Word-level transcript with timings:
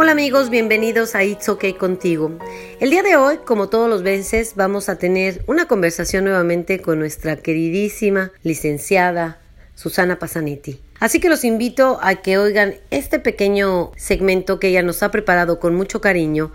Hola 0.00 0.12
amigos, 0.12 0.48
bienvenidos 0.48 1.16
a 1.16 1.24
It's 1.24 1.48
OK 1.48 1.76
contigo. 1.76 2.38
El 2.78 2.90
día 2.90 3.02
de 3.02 3.16
hoy, 3.16 3.38
como 3.38 3.68
todos 3.68 3.90
los 3.90 4.04
veces, 4.04 4.52
vamos 4.54 4.88
a 4.88 4.96
tener 4.96 5.42
una 5.48 5.66
conversación 5.66 6.22
nuevamente 6.22 6.80
con 6.80 7.00
nuestra 7.00 7.34
queridísima 7.34 8.30
licenciada 8.44 9.40
Susana 9.74 10.20
Pasanetti. 10.20 10.80
Así 11.00 11.18
que 11.18 11.28
los 11.28 11.42
invito 11.42 11.98
a 12.00 12.14
que 12.14 12.38
oigan 12.38 12.76
este 12.92 13.18
pequeño 13.18 13.90
segmento 13.96 14.60
que 14.60 14.68
ella 14.68 14.84
nos 14.84 15.02
ha 15.02 15.10
preparado 15.10 15.58
con 15.58 15.74
mucho 15.74 16.00
cariño. 16.00 16.52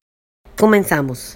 Comenzamos. 0.57 1.35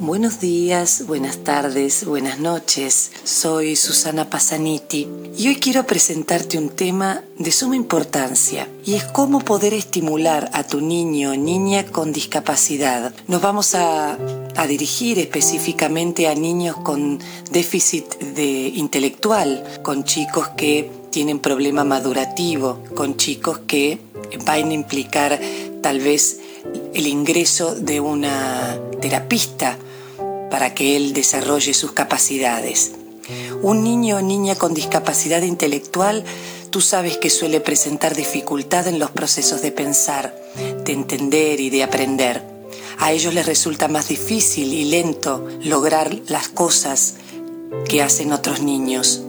Buenos 0.00 0.40
días, 0.40 1.06
buenas 1.06 1.44
tardes, 1.44 2.04
buenas 2.04 2.40
noches. 2.40 3.12
Soy 3.22 3.76
Susana 3.76 4.28
Pasaniti 4.28 5.06
y 5.38 5.46
hoy 5.46 5.56
quiero 5.56 5.86
presentarte 5.86 6.58
un 6.58 6.70
tema 6.70 7.22
de 7.38 7.52
suma 7.52 7.76
importancia 7.76 8.68
y 8.84 8.94
es 8.94 9.04
cómo 9.04 9.38
poder 9.38 9.72
estimular 9.72 10.50
a 10.52 10.64
tu 10.64 10.80
niño 10.80 11.30
o 11.30 11.36
niña 11.36 11.86
con 11.86 12.12
discapacidad. 12.12 13.14
Nos 13.28 13.40
vamos 13.40 13.76
a, 13.76 14.18
a 14.56 14.66
dirigir 14.66 15.20
específicamente 15.20 16.26
a 16.26 16.34
niños 16.34 16.76
con 16.78 17.20
déficit 17.52 18.18
de 18.18 18.72
intelectual, 18.74 19.62
con 19.84 20.02
chicos 20.02 20.48
que 20.56 20.90
tienen 21.10 21.38
problema 21.38 21.84
madurativo, 21.84 22.82
con 22.96 23.16
chicos 23.16 23.60
que 23.68 24.00
van 24.44 24.70
a 24.70 24.74
implicar 24.74 25.40
tal 25.82 26.00
vez 26.00 26.40
el 26.94 27.06
ingreso 27.06 27.74
de 27.74 28.00
una 28.00 28.80
terapista 29.04 29.76
para 30.50 30.72
que 30.72 30.96
él 30.96 31.12
desarrolle 31.12 31.74
sus 31.74 31.92
capacidades. 31.92 32.92
Un 33.60 33.84
niño 33.84 34.16
o 34.16 34.22
niña 34.22 34.54
con 34.54 34.72
discapacidad 34.72 35.42
intelectual, 35.42 36.24
tú 36.70 36.80
sabes 36.80 37.18
que 37.18 37.28
suele 37.28 37.60
presentar 37.60 38.14
dificultad 38.14 38.88
en 38.88 38.98
los 38.98 39.10
procesos 39.10 39.60
de 39.60 39.72
pensar, 39.72 40.34
de 40.86 40.94
entender 40.94 41.60
y 41.60 41.68
de 41.68 41.82
aprender. 41.82 42.42
A 42.98 43.12
ellos 43.12 43.34
les 43.34 43.44
resulta 43.44 43.88
más 43.88 44.08
difícil 44.08 44.72
y 44.72 44.86
lento 44.86 45.46
lograr 45.60 46.16
las 46.28 46.48
cosas 46.48 47.16
que 47.86 48.00
hacen 48.00 48.32
otros 48.32 48.62
niños. 48.62 49.20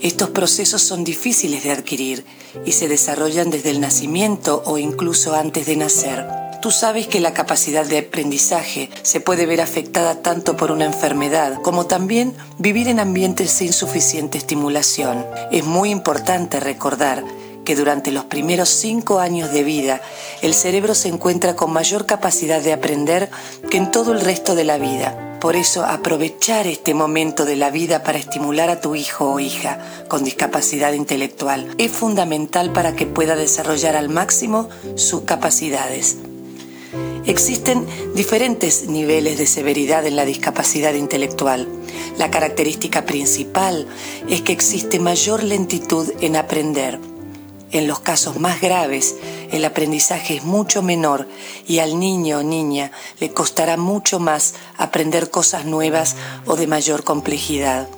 Estos 0.00 0.30
procesos 0.30 0.80
son 0.80 1.02
difíciles 1.02 1.64
de 1.64 1.72
adquirir 1.72 2.24
y 2.64 2.70
se 2.70 2.86
desarrollan 2.86 3.50
desde 3.50 3.70
el 3.70 3.80
nacimiento 3.80 4.62
o 4.64 4.78
incluso 4.78 5.34
antes 5.34 5.66
de 5.66 5.74
nacer. 5.74 6.47
Tú 6.68 6.72
sabes 6.72 7.06
que 7.06 7.20
la 7.20 7.32
capacidad 7.32 7.86
de 7.86 7.96
aprendizaje 7.96 8.90
se 9.00 9.20
puede 9.20 9.46
ver 9.46 9.62
afectada 9.62 10.20
tanto 10.20 10.54
por 10.54 10.70
una 10.70 10.84
enfermedad 10.84 11.62
como 11.62 11.86
también 11.86 12.34
vivir 12.58 12.88
en 12.88 13.00
ambientes 13.00 13.52
sin 13.52 13.72
suficiente 13.72 14.36
estimulación. 14.36 15.24
Es 15.50 15.64
muy 15.64 15.88
importante 15.88 16.60
recordar 16.60 17.24
que 17.64 17.74
durante 17.74 18.10
los 18.10 18.26
primeros 18.26 18.68
cinco 18.68 19.18
años 19.18 19.50
de 19.50 19.64
vida 19.64 20.02
el 20.42 20.52
cerebro 20.52 20.94
se 20.94 21.08
encuentra 21.08 21.56
con 21.56 21.72
mayor 21.72 22.04
capacidad 22.04 22.60
de 22.60 22.74
aprender 22.74 23.30
que 23.70 23.78
en 23.78 23.90
todo 23.90 24.12
el 24.12 24.20
resto 24.20 24.54
de 24.54 24.64
la 24.64 24.76
vida. 24.76 25.38
Por 25.40 25.56
eso 25.56 25.86
aprovechar 25.86 26.66
este 26.66 26.92
momento 26.92 27.46
de 27.46 27.56
la 27.56 27.70
vida 27.70 28.02
para 28.02 28.18
estimular 28.18 28.68
a 28.68 28.82
tu 28.82 28.94
hijo 28.94 29.32
o 29.32 29.40
hija 29.40 29.78
con 30.06 30.22
discapacidad 30.22 30.92
intelectual 30.92 31.74
es 31.78 31.90
fundamental 31.90 32.74
para 32.74 32.94
que 32.94 33.06
pueda 33.06 33.36
desarrollar 33.36 33.96
al 33.96 34.10
máximo 34.10 34.68
sus 34.96 35.22
capacidades. 35.22 36.18
Existen 37.28 37.86
diferentes 38.14 38.88
niveles 38.88 39.36
de 39.36 39.46
severidad 39.46 40.06
en 40.06 40.16
la 40.16 40.24
discapacidad 40.24 40.94
intelectual. 40.94 41.68
La 42.16 42.30
característica 42.30 43.04
principal 43.04 43.86
es 44.30 44.40
que 44.40 44.52
existe 44.52 44.98
mayor 44.98 45.42
lentitud 45.42 46.10
en 46.22 46.36
aprender. 46.36 46.98
En 47.70 47.86
los 47.86 48.00
casos 48.00 48.40
más 48.40 48.62
graves, 48.62 49.14
el 49.52 49.66
aprendizaje 49.66 50.36
es 50.36 50.44
mucho 50.44 50.80
menor 50.80 51.28
y 51.66 51.80
al 51.80 52.00
niño 52.00 52.38
o 52.38 52.42
niña 52.42 52.92
le 53.20 53.30
costará 53.30 53.76
mucho 53.76 54.18
más 54.20 54.54
aprender 54.78 55.28
cosas 55.28 55.66
nuevas 55.66 56.16
o 56.46 56.56
de 56.56 56.66
mayor 56.66 57.04
complejidad. 57.04 57.90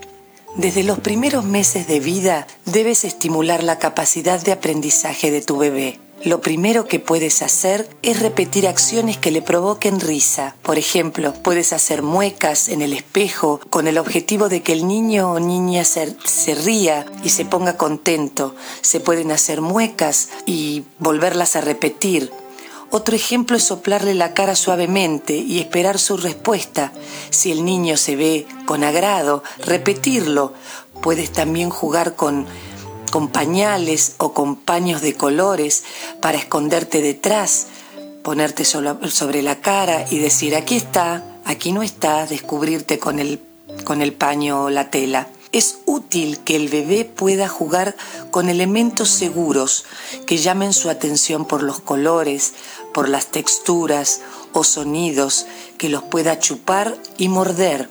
Desde 0.57 0.83
los 0.83 0.99
primeros 0.99 1.45
meses 1.45 1.87
de 1.87 2.01
vida 2.01 2.49
debes 2.65 3.05
estimular 3.05 3.63
la 3.63 3.79
capacidad 3.79 4.43
de 4.43 4.51
aprendizaje 4.51 5.31
de 5.31 5.41
tu 5.41 5.57
bebé. 5.57 6.01
Lo 6.23 6.43
primero 6.43 6.87
que 6.87 7.01
puedes 7.01 7.41
hacer 7.41 7.89
es 8.03 8.21
repetir 8.21 8.69
acciones 8.69 9.17
que 9.17 9.31
le 9.31 9.41
provoquen 9.41 10.01
risa. 10.01 10.55
Por 10.63 10.77
ejemplo, 10.77 11.33
puedes 11.33 11.73
hacer 11.73 12.03
muecas 12.03 12.69
en 12.69 12.83
el 12.83 12.93
espejo 12.93 13.59
con 13.71 13.87
el 13.87 13.97
objetivo 13.97 14.51
de 14.51 14.63
que 14.63 14.75
el 14.75 14.87
niño 14.87 15.33
o 15.33 15.41
niña 15.41 15.83
se, 15.83 16.15
ría 16.63 17.07
y 17.25 17.31
se 17.31 17.47
ponga 17.47 17.79
contento. 17.79 18.55
Se 18.83 19.01
pueden 19.01 19.33
hacer 19.33 19.63
muecas 19.63 20.29
y 20.45 20.85
volverlas 20.99 21.57
a 21.57 21.63
repetir. 21.63 22.31
Otro 22.91 23.17
ejemplo 23.17 23.57
es 23.57 23.65
soplarle 23.65 24.15
la 24.15 24.35
cara 24.35 24.57
suavemente 24.57 25.37
y 25.37 25.59
esperar 25.59 25.99
su 25.99 26.19
respuesta. 26.19 26.93
Si 27.31 27.51
el 27.51 27.65
niño 27.65 27.97
se 27.97 28.17
ve 28.17 28.47
con 28.67 28.85
agrado, 28.85 29.43
repetirlo. 29.65 30.53
Puedes 31.01 31.33
también 31.33 31.71
jugar 31.71 32.15
con 32.15 32.47
con 33.11 33.29
pañales 33.29 34.15
o 34.19 34.33
con 34.33 34.57
paños 34.57 35.03
de 35.03 35.15
colores 35.15 35.85
para 36.21 36.39
esconderte 36.39 37.03
detrás, 37.03 37.67
ponerte 38.23 38.65
sobre 38.65 39.43
la 39.43 39.61
cara 39.61 40.07
y 40.11 40.19
decir 40.19 40.55
aquí 40.55 40.77
está, 40.77 41.25
aquí 41.45 41.73
no 41.73 41.83
está, 41.83 42.27
descubrirte 42.27 42.99
con 42.99 43.19
el, 43.19 43.41
con 43.85 44.03
el 44.03 44.13
paño 44.13 44.65
o 44.65 44.71
la 44.71 44.91
tela. 44.91 45.29
Es 45.53 45.81
útil 45.85 46.39
que 46.39 46.55
el 46.55 46.69
bebé 46.69 47.05
pueda 47.05 47.49
jugar 47.49 47.97
con 48.31 48.49
elementos 48.49 49.09
seguros 49.09 49.85
que 50.25 50.37
llamen 50.37 50.73
su 50.73 50.89
atención 50.89 51.45
por 51.45 51.65
los 51.65 51.81
colores, 51.81 52.53
por 52.95 53.09
las 53.09 53.27
texturas 53.33 54.21
o 54.53 54.63
sonidos, 54.63 55.47
que 55.77 55.89
los 55.89 56.05
pueda 56.05 56.39
chupar 56.39 56.97
y 57.19 57.29
morder. 57.29 57.89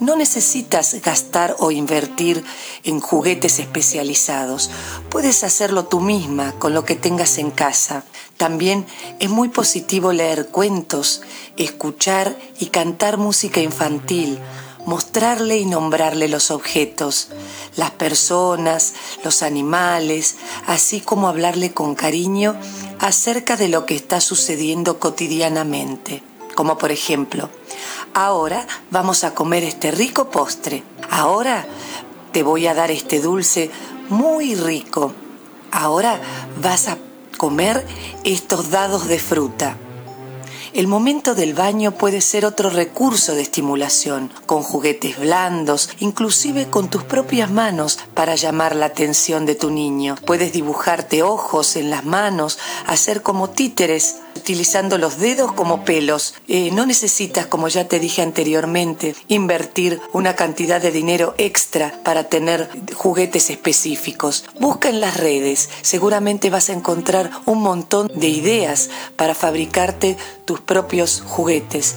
No 0.00 0.16
necesitas 0.16 1.02
gastar 1.02 1.54
o 1.58 1.70
invertir 1.70 2.44
en 2.82 3.00
juguetes 3.00 3.58
especializados. 3.58 4.70
Puedes 5.10 5.44
hacerlo 5.44 5.84
tú 5.84 6.00
misma 6.00 6.52
con 6.58 6.72
lo 6.72 6.86
que 6.86 6.94
tengas 6.94 7.36
en 7.36 7.50
casa. 7.50 8.04
También 8.38 8.86
es 9.20 9.28
muy 9.28 9.50
positivo 9.50 10.14
leer 10.14 10.48
cuentos, 10.48 11.20
escuchar 11.58 12.38
y 12.58 12.66
cantar 12.66 13.18
música 13.18 13.60
infantil 13.60 14.38
mostrarle 14.86 15.58
y 15.58 15.66
nombrarle 15.66 16.28
los 16.28 16.50
objetos, 16.50 17.28
las 17.76 17.90
personas, 17.92 18.94
los 19.24 19.42
animales, 19.42 20.36
así 20.66 21.00
como 21.00 21.28
hablarle 21.28 21.72
con 21.72 21.94
cariño 21.94 22.56
acerca 22.98 23.56
de 23.56 23.68
lo 23.68 23.86
que 23.86 23.94
está 23.94 24.20
sucediendo 24.20 24.98
cotidianamente. 24.98 26.22
Como 26.54 26.78
por 26.78 26.92
ejemplo, 26.92 27.48
ahora 28.14 28.66
vamos 28.90 29.24
a 29.24 29.34
comer 29.34 29.64
este 29.64 29.90
rico 29.90 30.30
postre, 30.30 30.82
ahora 31.10 31.66
te 32.32 32.42
voy 32.42 32.66
a 32.66 32.74
dar 32.74 32.90
este 32.90 33.20
dulce 33.20 33.70
muy 34.08 34.54
rico, 34.54 35.12
ahora 35.70 36.20
vas 36.62 36.88
a 36.88 36.98
comer 37.38 37.86
estos 38.24 38.70
dados 38.70 39.08
de 39.08 39.18
fruta. 39.18 39.76
El 40.74 40.86
momento 40.86 41.34
del 41.34 41.52
baño 41.52 41.92
puede 41.92 42.22
ser 42.22 42.46
otro 42.46 42.70
recurso 42.70 43.34
de 43.34 43.42
estimulación, 43.42 44.32
con 44.46 44.62
juguetes 44.62 45.18
blandos, 45.18 45.90
inclusive 45.98 46.70
con 46.70 46.88
tus 46.88 47.04
propias 47.04 47.50
manos 47.50 47.98
para 48.14 48.36
llamar 48.36 48.74
la 48.74 48.86
atención 48.86 49.44
de 49.44 49.54
tu 49.54 49.70
niño. 49.70 50.16
Puedes 50.24 50.54
dibujarte 50.54 51.22
ojos 51.22 51.76
en 51.76 51.90
las 51.90 52.06
manos, 52.06 52.58
hacer 52.86 53.20
como 53.20 53.50
títeres 53.50 54.16
utilizando 54.36 54.98
los 54.98 55.18
dedos 55.18 55.52
como 55.52 55.84
pelos. 55.84 56.34
Eh, 56.48 56.70
no 56.72 56.86
necesitas, 56.86 57.46
como 57.46 57.68
ya 57.68 57.88
te 57.88 57.98
dije 57.98 58.22
anteriormente, 58.22 59.14
invertir 59.28 60.00
una 60.12 60.34
cantidad 60.34 60.80
de 60.80 60.90
dinero 60.90 61.34
extra 61.38 61.94
para 62.04 62.24
tener 62.24 62.68
juguetes 62.94 63.50
específicos. 63.50 64.44
Busca 64.58 64.88
en 64.88 65.00
las 65.00 65.16
redes, 65.16 65.68
seguramente 65.82 66.50
vas 66.50 66.70
a 66.70 66.74
encontrar 66.74 67.30
un 67.46 67.62
montón 67.62 68.10
de 68.14 68.28
ideas 68.28 68.90
para 69.16 69.34
fabricarte 69.34 70.16
tus 70.44 70.60
propios 70.60 71.22
juguetes. 71.26 71.96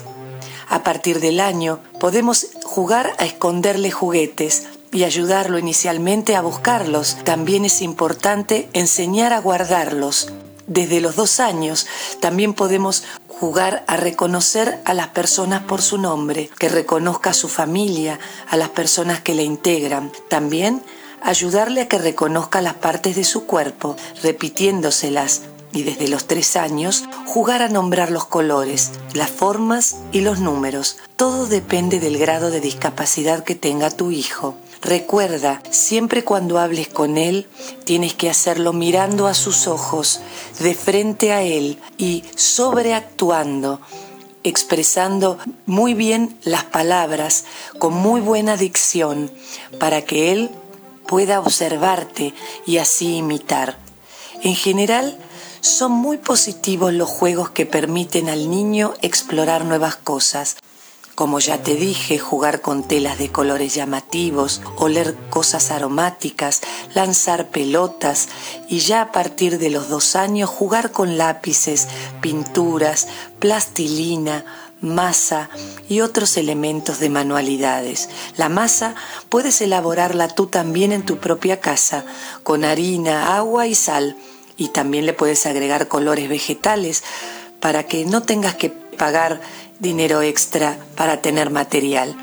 A 0.68 0.84
partir 0.84 1.20
del 1.20 1.40
año 1.40 1.80
podemos 2.00 2.48
jugar 2.64 3.14
a 3.20 3.26
esconderle 3.26 3.92
juguetes 3.92 4.68
y 4.92 5.04
ayudarlo 5.04 5.60
inicialmente 5.60 6.36
a 6.36 6.42
buscarlos. 6.42 7.18
También 7.24 7.66
es 7.66 7.82
importante 7.82 8.70
enseñar 8.74 9.34
a 9.34 9.40
guardarlos. 9.40 10.32
Desde 10.68 11.02
los 11.02 11.16
dos 11.16 11.40
años 11.40 11.86
también 12.20 12.54
podemos 12.54 13.04
jugar 13.28 13.84
a 13.88 13.98
reconocer 13.98 14.82
a 14.86 14.94
las 14.94 15.10
personas 15.10 15.64
por 15.64 15.82
su 15.82 15.98
nombre, 15.98 16.50
que 16.58 16.70
reconozca 16.70 17.32
a 17.32 17.34
su 17.34 17.48
familia, 17.48 18.20
a 18.50 18.58
las 18.58 18.70
personas 18.70 19.20
que 19.20 19.36
le 19.36 19.44
integran. 19.44 20.12
También 20.30 20.82
ayudarle 21.22 21.82
a 21.82 21.88
que 21.88 21.98
reconozca 21.98 22.62
las 22.62 22.76
partes 22.76 23.16
de 23.16 23.24
su 23.24 23.46
cuerpo, 23.46 23.96
repitiéndoselas 24.24 25.42
y 25.76 25.84
desde 25.84 26.08
los 26.08 26.26
tres 26.26 26.56
años 26.56 27.04
jugar 27.26 27.62
a 27.62 27.70
nombrar 27.70 28.10
los 28.10 28.26
colores, 28.26 28.92
las 29.14 29.30
formas 29.30 29.98
y 30.12 30.22
los 30.22 30.40
números. 30.40 30.98
Todo 31.18 31.46
depende 31.46 32.00
del 32.00 32.18
grado 32.18 32.50
de 32.50 32.62
discapacidad 32.62 33.44
que 33.44 33.56
tenga 33.56 33.92
tu 33.92 34.10
hijo. 34.10 34.56
Recuerda, 34.82 35.62
siempre 35.72 36.24
cuando 36.24 36.60
hables 36.60 36.88
con 36.88 37.18
él, 37.18 37.48
tienes 37.84 38.14
que 38.14 38.30
hacerlo 38.30 38.72
mirando 38.72 39.28
a 39.28 39.34
sus 39.34 39.68
ojos, 39.68 40.22
de 40.60 40.76
frente 40.76 41.34
a 41.34 41.42
él 41.42 41.80
y 41.98 42.24
sobreactuando, 42.36 43.82
expresando 44.44 45.40
muy 45.66 45.94
bien 45.94 46.38
las 46.44 46.64
palabras, 46.64 47.46
con 47.80 47.94
muy 47.94 48.22
buena 48.22 48.58
dicción, 48.58 49.32
para 49.80 50.04
que 50.04 50.32
él 50.32 50.52
pueda 51.08 51.40
observarte 51.40 52.34
y 52.66 52.78
así 52.78 53.18
imitar. 53.18 53.78
En 54.44 54.56
general, 54.56 55.18
son 55.66 55.92
muy 55.94 56.18
positivos 56.18 56.94
los 56.94 57.10
juegos 57.10 57.50
que 57.50 57.66
permiten 57.66 58.30
al 58.30 58.52
niño 58.52 58.94
explorar 59.02 59.66
nuevas 59.66 59.96
cosas, 59.96 60.58
como 61.16 61.40
ya 61.40 61.64
te 61.64 61.76
dije, 61.76 62.20
jugar 62.20 62.62
con 62.62 62.88
telas 62.88 63.18
de 63.18 63.32
colores 63.32 63.74
llamativos, 63.74 64.62
oler 64.76 65.16
cosas 65.32 65.72
aromáticas, 65.72 66.62
lanzar 66.94 67.50
pelotas 67.50 68.28
y 68.70 68.80
ya 68.80 69.02
a 69.02 69.12
partir 69.12 69.58
de 69.58 69.72
los 69.72 69.90
dos 69.90 70.16
años 70.16 70.52
jugar 70.52 70.92
con 70.92 71.18
lápices, 71.18 71.88
pinturas, 72.22 73.08
plastilina, 73.40 74.46
masa 74.82 75.50
y 75.90 76.02
otros 76.02 76.38
elementos 76.38 77.00
de 77.00 77.10
manualidades. 77.10 78.10
La 78.38 78.50
masa 78.50 78.94
puedes 79.30 79.62
elaborarla 79.62 80.28
tú 80.28 80.46
también 80.46 80.92
en 80.92 81.06
tu 81.06 81.18
propia 81.18 81.60
casa, 81.60 82.06
con 82.44 82.64
harina, 82.64 83.36
agua 83.36 83.66
y 83.66 83.74
sal, 83.74 84.16
y 84.58 84.70
también 84.70 85.06
le 85.06 85.14
puedes 85.14 85.46
agregar 85.46 85.88
colores 85.88 86.30
vegetales 86.30 87.04
para 87.60 87.84
que 87.84 88.06
no 88.06 88.24
tengas 88.24 88.56
que 88.56 88.70
pagar 88.70 89.42
dinero 89.80 90.22
extra 90.22 90.78
para 90.96 91.22
tener 91.22 91.50
material. 91.50 92.16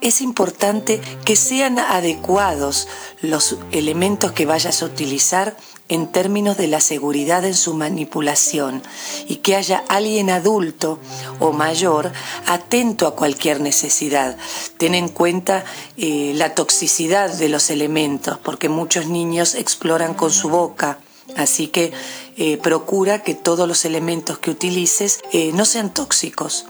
Es 0.00 0.20
importante 0.20 1.00
que 1.24 1.34
sean 1.34 1.78
adecuados 1.78 2.86
los 3.20 3.56
elementos 3.72 4.30
que 4.30 4.46
vayas 4.46 4.82
a 4.82 4.86
utilizar 4.86 5.56
en 5.88 6.06
términos 6.06 6.56
de 6.56 6.68
la 6.68 6.80
seguridad 6.80 7.44
en 7.44 7.54
su 7.54 7.74
manipulación 7.74 8.82
y 9.26 9.36
que 9.36 9.56
haya 9.56 9.82
alguien 9.88 10.30
adulto 10.30 11.00
o 11.40 11.52
mayor 11.52 12.12
atento 12.46 13.06
a 13.06 13.16
cualquier 13.16 13.60
necesidad. 13.60 14.36
Ten 14.76 14.94
en 14.94 15.08
cuenta 15.08 15.64
eh, 15.96 16.32
la 16.36 16.54
toxicidad 16.54 17.32
de 17.32 17.48
los 17.48 17.70
elementos 17.70 18.38
porque 18.38 18.68
muchos 18.68 19.06
niños 19.06 19.54
exploran 19.54 20.14
con 20.14 20.30
su 20.30 20.48
boca. 20.48 20.98
Así 21.36 21.68
que 21.68 21.92
eh, 22.36 22.56
procura 22.58 23.22
que 23.22 23.34
todos 23.34 23.68
los 23.68 23.84
elementos 23.84 24.38
que 24.38 24.50
utilices 24.50 25.20
eh, 25.32 25.52
no 25.54 25.64
sean 25.64 25.92
tóxicos. 25.92 26.66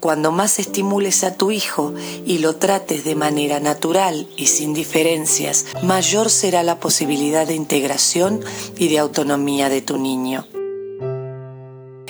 Cuando 0.00 0.30
más 0.30 0.60
estimules 0.60 1.24
a 1.24 1.34
tu 1.34 1.50
hijo 1.50 1.92
y 2.24 2.38
lo 2.38 2.56
trates 2.56 3.04
de 3.04 3.16
manera 3.16 3.58
natural 3.58 4.28
y 4.36 4.46
sin 4.46 4.72
diferencias, 4.72 5.66
mayor 5.82 6.30
será 6.30 6.62
la 6.62 6.78
posibilidad 6.78 7.46
de 7.46 7.54
integración 7.54 8.40
y 8.76 8.88
de 8.88 8.98
autonomía 8.98 9.68
de 9.68 9.82
tu 9.82 9.98
niño. 9.98 10.46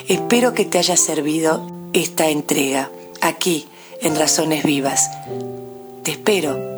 Espero 0.09 0.53
que 0.53 0.67
te 0.67 0.79
haya 0.79 0.97
servido 0.97 1.67
esta 1.95 2.29
entrega 2.29 2.91
aquí 3.23 3.67
en 4.03 4.15
Razones 4.17 4.63
Vivas. 4.63 5.09
Te 6.03 6.11
espero 6.11 6.76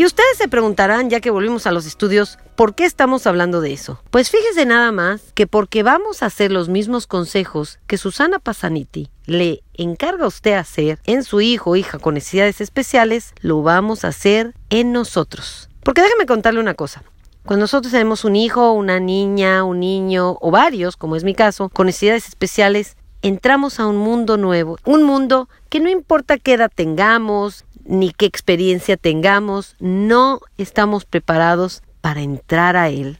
Y 0.00 0.06
ustedes 0.06 0.38
se 0.38 0.48
preguntarán, 0.48 1.10
ya 1.10 1.20
que 1.20 1.28
volvimos 1.28 1.66
a 1.66 1.72
los 1.72 1.84
estudios, 1.84 2.38
¿por 2.56 2.74
qué 2.74 2.86
estamos 2.86 3.26
hablando 3.26 3.60
de 3.60 3.74
eso? 3.74 4.00
Pues 4.10 4.30
fíjese 4.30 4.64
nada 4.64 4.92
más 4.92 5.20
que 5.34 5.46
porque 5.46 5.82
vamos 5.82 6.22
a 6.22 6.26
hacer 6.26 6.50
los 6.50 6.70
mismos 6.70 7.06
consejos 7.06 7.78
que 7.86 7.98
Susana 7.98 8.38
Pasaniti 8.38 9.10
le 9.26 9.62
encarga 9.74 10.24
a 10.24 10.28
usted 10.28 10.54
hacer 10.54 11.00
en 11.04 11.22
su 11.22 11.42
hijo 11.42 11.72
o 11.72 11.76
hija 11.76 11.98
con 11.98 12.14
necesidades 12.14 12.62
especiales, 12.62 13.34
lo 13.42 13.60
vamos 13.60 14.06
a 14.06 14.08
hacer 14.08 14.54
en 14.70 14.92
nosotros. 14.92 15.68
Porque 15.84 16.00
déjeme 16.00 16.24
contarle 16.24 16.60
una 16.60 16.72
cosa. 16.72 17.02
Cuando 17.44 17.64
nosotros 17.64 17.92
tenemos 17.92 18.24
un 18.24 18.36
hijo, 18.36 18.72
una 18.72 19.00
niña, 19.00 19.64
un 19.64 19.80
niño 19.80 20.38
o 20.40 20.50
varios, 20.50 20.96
como 20.96 21.14
es 21.14 21.24
mi 21.24 21.34
caso, 21.34 21.68
con 21.68 21.84
necesidades 21.84 22.26
especiales, 22.26 22.96
entramos 23.22 23.78
a 23.80 23.86
un 23.86 23.96
mundo 23.96 24.36
nuevo, 24.36 24.78
un 24.84 25.02
mundo 25.02 25.48
que 25.68 25.80
no 25.80 25.90
importa 25.90 26.38
qué 26.38 26.54
edad 26.54 26.70
tengamos, 26.74 27.66
ni 27.84 28.12
qué 28.12 28.26
experiencia 28.26 28.96
tengamos, 28.96 29.76
no 29.78 30.40
estamos 30.58 31.04
preparados 31.04 31.82
para 32.00 32.20
entrar 32.20 32.76
a 32.76 32.88
Él. 32.88 33.18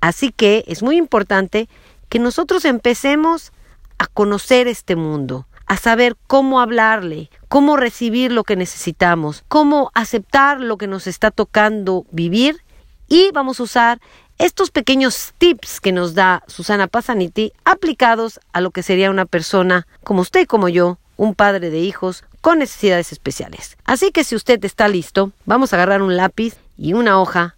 Así 0.00 0.32
que 0.32 0.64
es 0.66 0.82
muy 0.82 0.96
importante 0.96 1.68
que 2.08 2.18
nosotros 2.18 2.64
empecemos 2.64 3.52
a 3.98 4.06
conocer 4.06 4.66
este 4.66 4.96
mundo, 4.96 5.46
a 5.66 5.76
saber 5.76 6.16
cómo 6.26 6.60
hablarle, 6.60 7.30
cómo 7.48 7.76
recibir 7.76 8.32
lo 8.32 8.44
que 8.44 8.56
necesitamos, 8.56 9.44
cómo 9.48 9.90
aceptar 9.94 10.60
lo 10.60 10.78
que 10.78 10.86
nos 10.86 11.06
está 11.06 11.30
tocando 11.30 12.06
vivir 12.10 12.62
y 13.08 13.30
vamos 13.32 13.60
a 13.60 13.64
usar 13.64 14.00
estos 14.38 14.70
pequeños 14.70 15.34
tips 15.36 15.80
que 15.80 15.92
nos 15.92 16.14
da 16.14 16.42
Susana 16.46 16.86
Pasaniti 16.86 17.52
aplicados 17.64 18.40
a 18.52 18.62
lo 18.62 18.70
que 18.70 18.82
sería 18.82 19.10
una 19.10 19.26
persona 19.26 19.86
como 20.02 20.22
usted 20.22 20.40
y 20.40 20.46
como 20.46 20.70
yo, 20.70 20.98
un 21.20 21.34
padre 21.34 21.68
de 21.68 21.80
hijos 21.80 22.24
con 22.40 22.60
necesidades 22.60 23.12
especiales. 23.12 23.76
Así 23.84 24.10
que 24.10 24.24
si 24.24 24.34
usted 24.34 24.64
está 24.64 24.88
listo, 24.88 25.32
vamos 25.44 25.70
a 25.70 25.76
agarrar 25.76 26.00
un 26.00 26.16
lápiz 26.16 26.56
y 26.78 26.94
una 26.94 27.20
hoja 27.20 27.56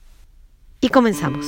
y 0.80 0.88
comenzamos. 0.88 1.46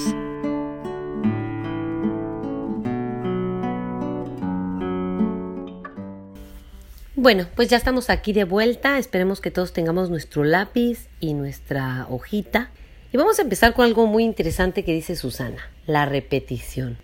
Bueno, 7.17 7.49
pues 7.57 7.69
ya 7.69 7.79
estamos 7.79 8.09
aquí 8.09 8.33
de 8.33 8.45
vuelta. 8.45 8.97
Esperemos 8.99 9.41
que 9.41 9.51
todos 9.51 9.73
tengamos 9.73 10.09
nuestro 10.09 10.45
lápiz 10.45 11.09
y 11.19 11.35
nuestra 11.35 12.07
hojita. 12.09 12.71
Y 13.13 13.17
vamos 13.17 13.41
a 13.41 13.43
empezar 13.43 13.75
con 13.75 13.87
algo 13.87 14.07
muy 14.07 14.23
interesante 14.23 14.85
que 14.85 14.93
dice 14.93 15.17
Susana, 15.17 15.69
la 15.87 16.07
repetición. 16.07 16.97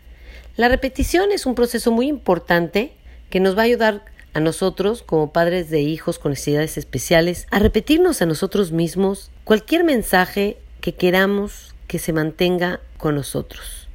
La 0.56 0.68
repetición 0.68 1.32
es 1.32 1.46
un 1.46 1.56
proceso 1.56 1.90
muy 1.90 2.06
importante 2.06 2.92
que 3.28 3.40
nos 3.40 3.58
va 3.58 3.62
a 3.62 3.64
ayudar 3.64 4.04
a 4.34 4.40
nosotros, 4.40 5.02
como 5.02 5.32
padres 5.32 5.70
de 5.70 5.80
hijos 5.80 6.18
con 6.18 6.32
necesidades 6.32 6.78
especiales, 6.78 7.46
a 7.50 7.58
repetirnos 7.58 8.22
a 8.22 8.26
nosotros 8.26 8.72
mismos 8.72 9.30
cualquier 9.44 9.84
mensaje 9.84 10.58
que 10.80 10.94
queramos 10.94 11.74
que 11.86 11.98
se 11.98 12.12
mantenga 12.12 12.80
con 12.98 13.14
nosotros. 13.14 13.88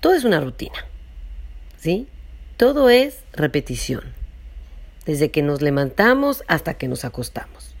Todo 0.00 0.14
es 0.14 0.24
una 0.24 0.40
rutina, 0.40 0.86
¿sí? 1.76 2.06
Todo 2.56 2.90
es 2.90 3.18
repetición, 3.32 4.02
desde 5.06 5.30
que 5.30 5.42
nos 5.42 5.60
levantamos 5.62 6.44
hasta 6.46 6.74
que 6.74 6.88
nos 6.88 7.04
acostamos. 7.04 7.74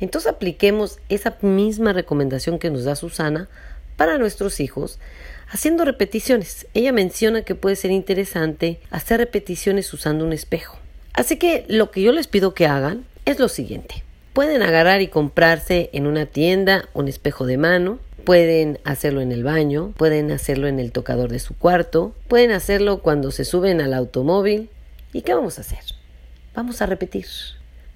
Entonces 0.00 0.30
apliquemos 0.30 0.98
esa 1.08 1.38
misma 1.40 1.92
recomendación 1.92 2.58
que 2.58 2.70
nos 2.70 2.84
da 2.84 2.94
Susana 2.96 3.48
para 3.96 4.18
nuestros 4.18 4.60
hijos, 4.60 5.00
haciendo 5.48 5.84
repeticiones. 5.84 6.66
Ella 6.74 6.92
menciona 6.92 7.42
que 7.42 7.54
puede 7.54 7.76
ser 7.76 7.90
interesante 7.90 8.80
hacer 8.90 9.18
repeticiones 9.18 9.92
usando 9.92 10.24
un 10.24 10.32
espejo. 10.32 10.78
Así 11.12 11.36
que 11.36 11.64
lo 11.68 11.90
que 11.90 12.02
yo 12.02 12.12
les 12.12 12.26
pido 12.26 12.54
que 12.54 12.66
hagan 12.66 13.04
es 13.24 13.38
lo 13.38 13.48
siguiente. 13.48 14.04
Pueden 14.32 14.62
agarrar 14.62 15.02
y 15.02 15.08
comprarse 15.08 15.90
en 15.92 16.06
una 16.06 16.26
tienda 16.26 16.88
un 16.94 17.08
espejo 17.08 17.44
de 17.44 17.58
mano, 17.58 17.98
pueden 18.24 18.78
hacerlo 18.84 19.20
en 19.20 19.32
el 19.32 19.42
baño, 19.42 19.92
pueden 19.96 20.30
hacerlo 20.30 20.68
en 20.68 20.78
el 20.78 20.92
tocador 20.92 21.30
de 21.30 21.38
su 21.38 21.56
cuarto, 21.56 22.14
pueden 22.28 22.52
hacerlo 22.52 22.98
cuando 22.98 23.30
se 23.30 23.44
suben 23.44 23.80
al 23.80 23.94
automóvil. 23.94 24.70
¿Y 25.12 25.22
qué 25.22 25.34
vamos 25.34 25.58
a 25.58 25.62
hacer? 25.62 25.80
Vamos 26.54 26.82
a 26.82 26.86
repetir. 26.86 27.26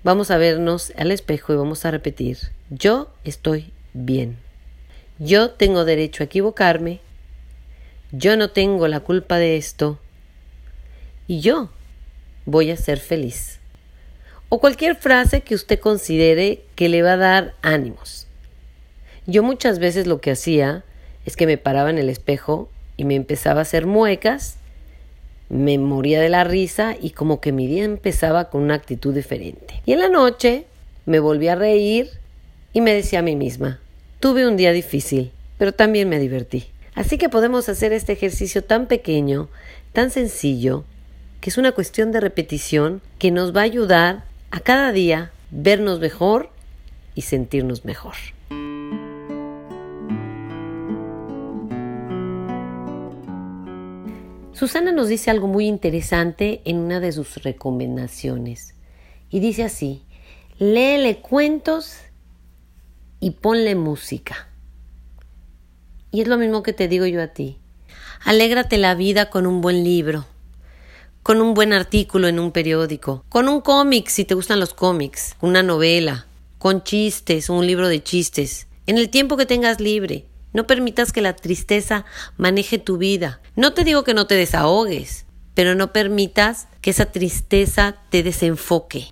Vamos 0.04 0.30
a 0.30 0.38
vernos 0.38 0.92
al 0.96 1.12
espejo 1.12 1.52
y 1.52 1.56
vamos 1.56 1.84
a 1.84 1.90
repetir. 1.90 2.38
Yo 2.70 3.12
estoy 3.24 3.72
bien. 3.92 4.36
Yo 5.18 5.50
tengo 5.50 5.84
derecho 5.84 6.22
a 6.22 6.26
equivocarme. 6.26 7.00
Yo 8.10 8.36
no 8.36 8.50
tengo 8.50 8.88
la 8.88 9.00
culpa 9.00 9.38
de 9.38 9.56
esto. 9.56 9.98
Y 11.28 11.40
yo 11.40 11.70
voy 12.46 12.70
a 12.70 12.76
ser 12.76 12.98
feliz. 12.98 13.60
O 14.48 14.60
cualquier 14.60 14.96
frase 14.96 15.40
que 15.40 15.54
usted 15.54 15.78
considere 15.80 16.62
que 16.74 16.88
le 16.88 17.02
va 17.02 17.14
a 17.14 17.16
dar 17.16 17.54
ánimos. 17.62 18.26
Yo 19.26 19.42
muchas 19.42 19.78
veces 19.78 20.06
lo 20.06 20.20
que 20.20 20.32
hacía 20.32 20.84
es 21.24 21.36
que 21.36 21.46
me 21.46 21.58
paraba 21.58 21.90
en 21.90 21.98
el 21.98 22.08
espejo 22.08 22.68
y 22.96 23.04
me 23.04 23.14
empezaba 23.14 23.60
a 23.60 23.62
hacer 23.62 23.86
muecas, 23.86 24.56
me 25.48 25.78
moría 25.78 26.20
de 26.20 26.28
la 26.28 26.44
risa 26.44 26.96
y 27.00 27.10
como 27.10 27.40
que 27.40 27.52
mi 27.52 27.66
día 27.66 27.84
empezaba 27.84 28.50
con 28.50 28.62
una 28.62 28.74
actitud 28.74 29.14
diferente. 29.14 29.82
Y 29.86 29.92
en 29.92 30.00
la 30.00 30.08
noche 30.08 30.66
me 31.06 31.20
volví 31.20 31.48
a 31.48 31.54
reír 31.54 32.10
y 32.72 32.80
me 32.80 32.94
decía 32.94 33.20
a 33.20 33.22
mí 33.22 33.36
misma, 33.36 33.80
Tuve 34.20 34.46
un 34.46 34.56
día 34.56 34.72
difícil, 34.72 35.32
pero 35.58 35.72
también 35.72 36.08
me 36.08 36.20
divertí. 36.20 36.66
Así 36.94 37.18
que 37.18 37.28
podemos 37.28 37.68
hacer 37.68 37.92
este 37.92 38.12
ejercicio 38.12 38.62
tan 38.62 38.86
pequeño, 38.86 39.48
tan 39.92 40.10
sencillo, 40.10 40.84
que 41.42 41.50
es 41.50 41.58
una 41.58 41.72
cuestión 41.72 42.12
de 42.12 42.20
repetición 42.20 43.02
que 43.18 43.32
nos 43.32 43.54
va 43.54 43.62
a 43.62 43.64
ayudar 43.64 44.24
a 44.52 44.60
cada 44.60 44.92
día 44.92 45.32
vernos 45.50 45.98
mejor 45.98 46.50
y 47.16 47.22
sentirnos 47.22 47.84
mejor. 47.84 48.14
Susana 54.52 54.92
nos 54.92 55.08
dice 55.08 55.32
algo 55.32 55.48
muy 55.48 55.66
interesante 55.66 56.62
en 56.64 56.78
una 56.78 57.00
de 57.00 57.10
sus 57.10 57.42
recomendaciones. 57.42 58.76
Y 59.28 59.40
dice 59.40 59.64
así, 59.64 60.04
léele 60.60 61.18
cuentos 61.22 61.96
y 63.18 63.32
ponle 63.32 63.74
música. 63.74 64.46
Y 66.12 66.20
es 66.20 66.28
lo 66.28 66.38
mismo 66.38 66.62
que 66.62 66.72
te 66.72 66.86
digo 66.86 67.04
yo 67.06 67.20
a 67.20 67.28
ti. 67.28 67.58
Alégrate 68.24 68.78
la 68.78 68.94
vida 68.94 69.28
con 69.28 69.48
un 69.48 69.60
buen 69.60 69.82
libro, 69.82 70.24
con 71.22 71.40
un 71.40 71.54
buen 71.54 71.72
artículo 71.72 72.28
en 72.28 72.38
un 72.38 72.52
periódico, 72.52 73.24
con 73.28 73.48
un 73.48 73.60
cómic 73.60 74.08
si 74.08 74.24
te 74.24 74.34
gustan 74.34 74.60
los 74.60 74.74
cómics, 74.74 75.36
una 75.40 75.62
novela, 75.62 76.26
con 76.58 76.82
chistes, 76.82 77.48
un 77.48 77.66
libro 77.66 77.88
de 77.88 78.02
chistes, 78.02 78.66
en 78.86 78.98
el 78.98 79.10
tiempo 79.10 79.36
que 79.36 79.46
tengas 79.46 79.80
libre. 79.80 80.26
No 80.52 80.66
permitas 80.66 81.12
que 81.12 81.22
la 81.22 81.34
tristeza 81.34 82.04
maneje 82.36 82.78
tu 82.78 82.98
vida. 82.98 83.40
No 83.56 83.72
te 83.72 83.84
digo 83.84 84.04
que 84.04 84.12
no 84.12 84.26
te 84.26 84.34
desahogues, 84.34 85.24
pero 85.54 85.74
no 85.74 85.92
permitas 85.92 86.68
que 86.82 86.90
esa 86.90 87.06
tristeza 87.06 87.96
te 88.10 88.22
desenfoque. 88.22 89.06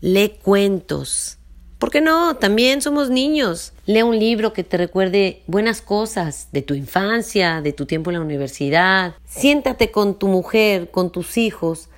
Lee 0.00 0.38
cuentos. 0.42 1.37
¿Por 1.78 1.92
qué 1.92 2.00
no? 2.00 2.34
También 2.34 2.82
somos 2.82 3.08
niños. 3.08 3.72
Lee 3.86 4.02
un 4.02 4.18
libro 4.18 4.52
que 4.52 4.64
te 4.64 4.76
recuerde 4.76 5.42
buenas 5.46 5.80
cosas 5.80 6.48
de 6.50 6.62
tu 6.62 6.74
infancia, 6.74 7.62
de 7.62 7.72
tu 7.72 7.86
tiempo 7.86 8.10
en 8.10 8.16
la 8.16 8.24
universidad. 8.24 9.14
Siéntate 9.26 9.92
con 9.92 10.18
tu 10.18 10.26
mujer, 10.26 10.90
con 10.90 11.12
tus 11.12 11.38
hijos. 11.38 11.88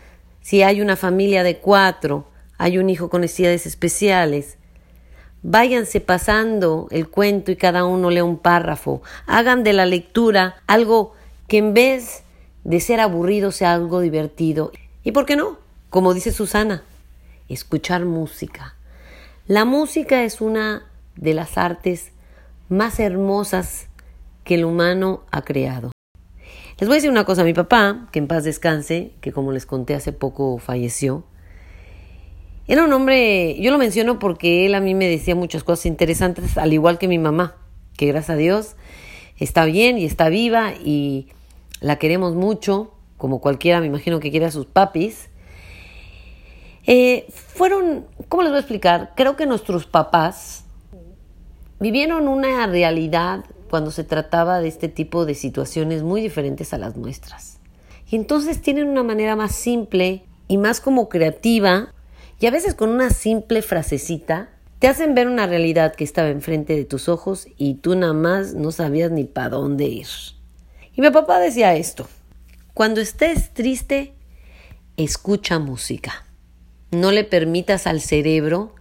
Si 0.43 0.63
hay 0.63 0.83
una 0.83 0.97
familia 0.97 1.43
de 1.43 1.57
cuatro, 1.57 2.27
hay 2.59 2.77
un 2.77 2.91
hijo 2.91 3.09
con 3.09 3.23
necesidades 3.23 3.65
especiales. 3.65 4.59
Váyanse 5.43 6.03
pasando 6.03 6.87
el 6.91 7.09
cuento 7.09 7.51
y 7.51 7.57
cada 7.57 7.87
uno 7.87 8.11
lea 8.11 8.23
un 8.23 8.37
párrafo. 8.37 9.01
Hagan 9.27 9.65
de 9.65 9.73
la 9.73 9.87
lectura 9.87 10.57
algo 10.67 11.15
que 11.49 11.57
en 11.57 11.73
vez 11.73 12.23
de 12.65 12.81
ser 12.81 13.01
aburrido 13.01 13.51
sea 13.51 13.73
algo 13.73 14.01
divertido. 14.01 14.73
¿Y 15.05 15.13
por 15.13 15.25
qué 15.25 15.37
no? 15.37 15.59
Como 15.89 16.13
dice 16.13 16.33
Susana, 16.33 16.83
escuchar 17.49 18.05
música. 18.05 18.75
La 19.51 19.65
música 19.65 20.23
es 20.23 20.41
una 20.41 20.87
de 21.17 21.35
las 21.35 21.59
artes 21.59 22.13
más 22.69 23.01
hermosas 23.01 23.89
que 24.45 24.55
el 24.55 24.65
humano 24.65 25.25
ha 25.33 25.43
creado. 25.43 25.91
Les 26.79 26.87
voy 26.87 26.93
a 26.93 26.99
decir 26.99 27.11
una 27.11 27.25
cosa, 27.25 27.43
mi 27.43 27.53
papá, 27.53 28.07
que 28.13 28.21
en 28.21 28.29
paz 28.29 28.45
descanse, 28.45 29.11
que 29.21 29.33
como 29.33 29.51
les 29.51 29.67
conté 29.67 29.97
hace 29.97 30.13
poco 30.13 30.59
falleció, 30.59 31.25
era 32.69 32.85
un 32.85 32.93
hombre, 32.93 33.61
yo 33.61 33.73
lo 33.73 33.79
menciono 33.79 34.21
porque 34.21 34.67
él 34.67 34.75
a 34.77 34.81
mí 34.81 34.95
me 34.95 35.09
decía 35.09 35.35
muchas 35.35 35.65
cosas 35.65 35.87
interesantes, 35.87 36.57
al 36.57 36.73
igual 36.73 36.99
que 36.99 37.09
mi 37.09 37.19
mamá, 37.19 37.57
que 37.97 38.07
gracias 38.07 38.31
a 38.31 38.37
Dios 38.37 38.77
está 39.37 39.65
bien 39.65 39.99
y 39.99 40.05
está 40.05 40.29
viva 40.29 40.75
y 40.75 41.27
la 41.81 41.97
queremos 41.97 42.37
mucho, 42.37 42.95
como 43.17 43.41
cualquiera 43.41 43.81
me 43.81 43.87
imagino 43.87 44.21
que 44.21 44.31
quiere 44.31 44.47
a 44.47 44.53
sus 44.53 44.67
papis. 44.67 45.29
Eh, 46.87 47.27
fueron, 47.31 48.07
¿cómo 48.29 48.43
les 48.43 48.51
voy 48.51 48.57
a 48.57 48.61
explicar? 48.61 49.13
Creo 49.17 49.37
que 49.37 49.47
nuestros 49.47 49.87
papás 49.87 50.65
vivieron 51.79 52.29
una 52.29 52.67
realidad 52.67 53.45
cuando 53.69 53.91
se 53.91 54.05
trataba 54.05 54.61
de 54.61 54.69
este 54.69 54.89
tipo 54.89 55.25
de 55.25 55.35
situaciones 55.35 56.03
muy 56.03 56.21
diferentes 56.21 56.73
a 56.75 56.79
las 56.79 56.97
nuestras. 56.97 57.59
Y 58.11 58.17
entonces 58.17 58.61
tienen 58.61 58.89
una 58.89 59.03
manera 59.03 59.37
más 59.37 59.55
simple 59.55 60.25
y 60.49 60.59
más 60.59 60.81
como 60.81 61.09
creativa 61.09 61.93
y 62.41 62.47
a 62.47 62.51
veces 62.51 62.75
con 62.75 62.91
una 62.91 63.11
simple 63.11 63.63
frasecita 63.63 64.49
te 64.81 64.89
hacen 64.89 65.15
ver 65.15 65.29
una 65.29 65.47
realidad 65.47 65.95
que 65.95 66.05
estaba 66.05 66.31
enfrente 66.31 66.75
de 66.75 66.87
tus 66.87 67.09
ojos 67.09 67.47
y 67.57 67.75
tú 67.75 67.95
nada 67.95 68.15
más 68.15 68.55
no 68.55 68.73
sabías 68.73 69.11
ni 69.11 69.25
para 69.25 69.51
dónde 69.51 69.85
ir. 69.85 70.07
Y 70.95 71.03
mi 71.03 71.11
papá 71.11 71.39
decía 71.39 71.77
esto, 71.77 72.09
cuando 72.75 73.01
estés 73.01 73.53
triste, 73.53 74.15
escucha 74.97 75.59
música. 75.59 76.25
No 76.91 77.13
le 77.13 77.25
permitas 77.25 77.87
al 77.87 78.01
cerebro 78.01 78.75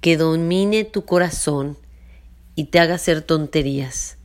que 0.00 0.16
domine 0.16 0.84
tu 0.84 1.04
corazón 1.04 1.78
y 2.56 2.64
te 2.64 2.80
haga 2.80 2.96
hacer 2.96 3.22
tonterías. 3.22 4.18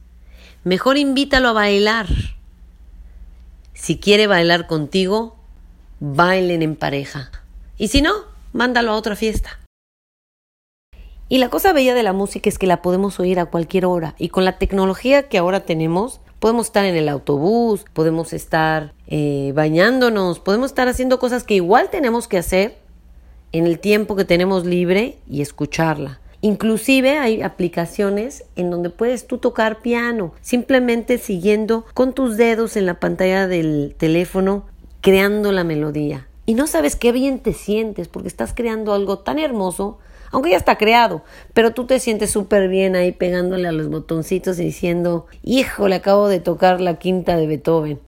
Mejor 0.63 0.97
invítalo 0.97 1.49
a 1.49 1.53
bailar. 1.53 2.07
Si 3.73 3.97
quiere 3.99 4.27
bailar 4.27 4.67
contigo, 4.67 5.37
bailen 5.99 6.63
en 6.63 6.75
pareja. 6.75 7.31
Y 7.77 7.89
si 7.89 8.01
no, 8.01 8.13
mándalo 8.51 8.91
a 8.91 8.95
otra 8.95 9.15
fiesta. 9.15 9.59
Y 11.29 11.37
la 11.37 11.49
cosa 11.49 11.71
bella 11.71 11.93
de 11.93 12.03
la 12.03 12.13
música 12.13 12.49
es 12.49 12.57
que 12.57 12.65
la 12.65 12.81
podemos 12.81 13.19
oír 13.19 13.39
a 13.39 13.45
cualquier 13.45 13.85
hora. 13.85 14.15
Y 14.17 14.29
con 14.29 14.45
la 14.45 14.57
tecnología 14.57 15.29
que 15.29 15.37
ahora 15.37 15.59
tenemos, 15.59 16.19
podemos 16.39 16.65
estar 16.65 16.85
en 16.85 16.95
el 16.95 17.07
autobús, 17.07 17.85
podemos 17.93 18.33
estar 18.33 18.93
eh, 19.07 19.51
bañándonos, 19.53 20.39
podemos 20.39 20.71
estar 20.71 20.87
haciendo 20.87 21.19
cosas 21.19 21.43
que 21.43 21.53
igual 21.53 21.91
tenemos 21.91 22.27
que 22.27 22.39
hacer 22.39 22.88
en 23.51 23.65
el 23.65 23.79
tiempo 23.79 24.15
que 24.15 24.25
tenemos 24.25 24.65
libre 24.65 25.17
y 25.29 25.41
escucharla. 25.41 26.19
Inclusive 26.41 27.17
hay 27.17 27.41
aplicaciones 27.41 28.45
en 28.55 28.69
donde 28.69 28.89
puedes 28.89 29.27
tú 29.27 29.39
tocar 29.39 29.81
piano, 29.81 30.33
simplemente 30.41 31.17
siguiendo 31.17 31.85
con 31.93 32.13
tus 32.13 32.37
dedos 32.37 32.77
en 32.77 32.85
la 32.85 32.99
pantalla 32.99 33.47
del 33.47 33.95
teléfono, 33.97 34.65
creando 35.01 35.51
la 35.51 35.63
melodía 35.63 36.29
y 36.49 36.55
no 36.55 36.65
sabes 36.65 36.95
qué 36.95 37.11
bien 37.11 37.37
te 37.37 37.53
sientes 37.53 38.07
porque 38.07 38.27
estás 38.27 38.55
creando 38.55 38.95
algo 38.95 39.19
tan 39.19 39.37
hermoso, 39.37 39.99
aunque 40.31 40.49
ya 40.49 40.57
está 40.57 40.79
creado, 40.79 41.21
pero 41.53 41.75
tú 41.75 41.85
te 41.85 41.99
sientes 41.99 42.31
súper 42.31 42.69
bien 42.69 42.95
ahí 42.95 43.11
pegándole 43.11 43.67
a 43.67 43.71
los 43.71 43.87
botoncitos 43.87 44.59
y 44.59 44.63
diciendo, 44.63 45.27
hijo, 45.43 45.87
le 45.87 45.93
acabo 45.93 46.27
de 46.27 46.39
tocar 46.39 46.81
la 46.81 46.97
quinta 46.97 47.37
de 47.37 47.45
Beethoven. 47.45 47.99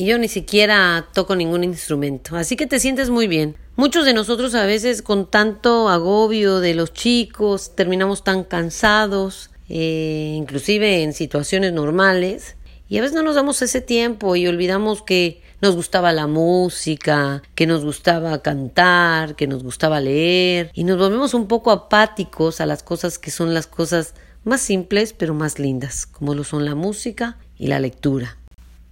Y 0.00 0.06
yo 0.06 0.16
ni 0.16 0.28
siquiera 0.28 1.08
toco 1.12 1.36
ningún 1.36 1.62
instrumento, 1.62 2.34
así 2.34 2.56
que 2.56 2.66
te 2.66 2.80
sientes 2.80 3.10
muy 3.10 3.26
bien. 3.26 3.56
Muchos 3.76 4.06
de 4.06 4.14
nosotros 4.14 4.54
a 4.54 4.64
veces 4.64 5.02
con 5.02 5.30
tanto 5.30 5.90
agobio 5.90 6.60
de 6.60 6.72
los 6.72 6.94
chicos 6.94 7.76
terminamos 7.76 8.24
tan 8.24 8.44
cansados, 8.44 9.50
eh, 9.68 10.32
inclusive 10.38 11.02
en 11.02 11.12
situaciones 11.12 11.74
normales, 11.74 12.56
y 12.88 12.96
a 12.96 13.02
veces 13.02 13.14
no 13.14 13.22
nos 13.22 13.34
damos 13.34 13.60
ese 13.60 13.82
tiempo 13.82 14.36
y 14.36 14.46
olvidamos 14.46 15.02
que 15.02 15.42
nos 15.60 15.76
gustaba 15.76 16.14
la 16.14 16.26
música, 16.26 17.42
que 17.54 17.66
nos 17.66 17.84
gustaba 17.84 18.40
cantar, 18.40 19.36
que 19.36 19.46
nos 19.46 19.62
gustaba 19.62 20.00
leer 20.00 20.70
y 20.72 20.84
nos 20.84 20.96
volvemos 20.96 21.34
un 21.34 21.46
poco 21.46 21.72
apáticos 21.72 22.62
a 22.62 22.64
las 22.64 22.82
cosas 22.82 23.18
que 23.18 23.30
son 23.30 23.52
las 23.52 23.66
cosas 23.66 24.14
más 24.44 24.62
simples 24.62 25.12
pero 25.12 25.34
más 25.34 25.58
lindas, 25.58 26.06
como 26.06 26.34
lo 26.34 26.44
son 26.44 26.64
la 26.64 26.74
música 26.74 27.36
y 27.58 27.66
la 27.66 27.80
lectura. 27.80 28.39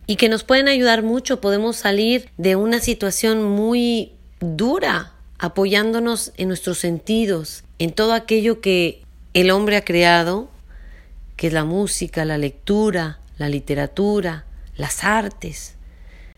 Y 0.08 0.16
que 0.16 0.30
nos 0.30 0.42
pueden 0.42 0.68
ayudar 0.68 1.02
mucho, 1.02 1.42
podemos 1.42 1.76
salir 1.76 2.30
de 2.38 2.56
una 2.56 2.80
situación 2.80 3.44
muy 3.44 4.12
dura 4.40 5.12
apoyándonos 5.38 6.32
en 6.38 6.48
nuestros 6.48 6.78
sentidos, 6.78 7.62
en 7.78 7.92
todo 7.92 8.14
aquello 8.14 8.62
que 8.62 9.02
el 9.34 9.50
hombre 9.50 9.76
ha 9.76 9.84
creado, 9.84 10.48
que 11.36 11.48
es 11.48 11.52
la 11.52 11.64
música, 11.64 12.24
la 12.24 12.38
lectura, 12.38 13.20
la 13.36 13.50
literatura, 13.50 14.46
las 14.78 15.04
artes. 15.04 15.74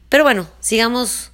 Pero 0.09 0.25
bueno, 0.25 0.49
sigamos 0.59 1.31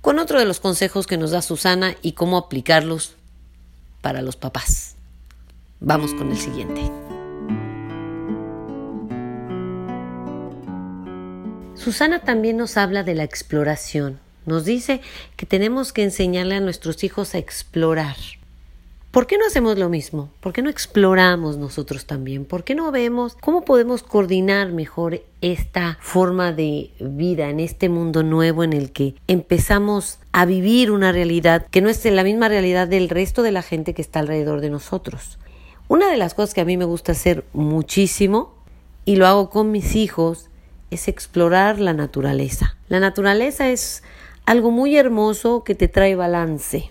con 0.00 0.18
otro 0.18 0.38
de 0.38 0.46
los 0.46 0.58
consejos 0.58 1.06
que 1.06 1.18
nos 1.18 1.32
da 1.32 1.42
Susana 1.42 1.96
y 2.00 2.12
cómo 2.12 2.38
aplicarlos 2.38 3.14
para 4.00 4.22
los 4.22 4.36
papás. 4.36 4.94
Vamos 5.80 6.14
con 6.14 6.30
el 6.30 6.38
siguiente. 6.38 7.05
Susana 11.86 12.18
también 12.18 12.56
nos 12.56 12.78
habla 12.78 13.04
de 13.04 13.14
la 13.14 13.22
exploración. 13.22 14.18
Nos 14.44 14.64
dice 14.64 15.00
que 15.36 15.46
tenemos 15.46 15.92
que 15.92 16.02
enseñarle 16.02 16.56
a 16.56 16.60
nuestros 16.60 17.04
hijos 17.04 17.32
a 17.32 17.38
explorar. 17.38 18.16
¿Por 19.12 19.28
qué 19.28 19.38
no 19.38 19.46
hacemos 19.46 19.78
lo 19.78 19.88
mismo? 19.88 20.28
¿Por 20.40 20.52
qué 20.52 20.62
no 20.62 20.68
exploramos 20.68 21.58
nosotros 21.58 22.04
también? 22.04 22.44
¿Por 22.44 22.64
qué 22.64 22.74
no 22.74 22.90
vemos 22.90 23.36
cómo 23.40 23.64
podemos 23.64 24.02
coordinar 24.02 24.72
mejor 24.72 25.22
esta 25.42 25.96
forma 26.00 26.52
de 26.52 26.90
vida 26.98 27.50
en 27.50 27.60
este 27.60 27.88
mundo 27.88 28.24
nuevo 28.24 28.64
en 28.64 28.72
el 28.72 28.90
que 28.90 29.14
empezamos 29.28 30.18
a 30.32 30.44
vivir 30.44 30.90
una 30.90 31.12
realidad 31.12 31.68
que 31.70 31.82
no 31.82 31.88
es 31.88 32.04
la 32.04 32.24
misma 32.24 32.48
realidad 32.48 32.88
del 32.88 33.08
resto 33.08 33.44
de 33.44 33.52
la 33.52 33.62
gente 33.62 33.94
que 33.94 34.02
está 34.02 34.18
alrededor 34.18 34.60
de 34.60 34.70
nosotros? 34.70 35.38
Una 35.86 36.10
de 36.10 36.16
las 36.16 36.34
cosas 36.34 36.52
que 36.52 36.62
a 36.62 36.64
mí 36.64 36.76
me 36.76 36.84
gusta 36.84 37.12
hacer 37.12 37.44
muchísimo 37.52 38.54
y 39.04 39.14
lo 39.14 39.28
hago 39.28 39.50
con 39.50 39.70
mis 39.70 39.94
hijos 39.94 40.50
es 40.90 41.08
explorar 41.08 41.78
la 41.78 41.92
naturaleza. 41.92 42.76
La 42.88 43.00
naturaleza 43.00 43.68
es 43.68 44.02
algo 44.44 44.70
muy 44.70 44.96
hermoso 44.96 45.64
que 45.64 45.74
te 45.74 45.88
trae 45.88 46.14
balance 46.14 46.90